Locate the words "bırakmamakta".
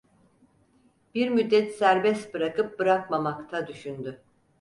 2.79-3.67